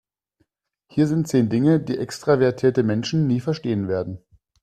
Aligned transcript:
Hier 0.87 1.05
sind 1.05 1.27
zehn 1.27 1.49
Dinge, 1.49 1.79
die 1.79 1.99
extravertierte 1.99 2.81
Menschen 2.81 3.27
nie 3.27 3.39
verstehen 3.39 3.87
werden. 3.87 4.17